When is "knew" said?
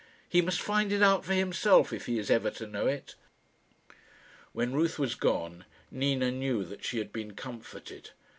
6.31-6.63